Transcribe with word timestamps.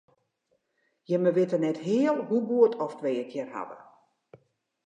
Jimme 1.09 1.31
witte 1.37 1.57
net 1.61 1.79
heal 1.87 2.17
hoe 2.27 2.43
goed 2.49 2.73
oft 2.85 3.01
wy 3.03 3.11
it 3.21 3.31
hjir 3.33 3.49
hawwe. 3.53 3.77